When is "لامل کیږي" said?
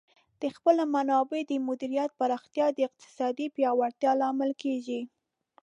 4.21-5.01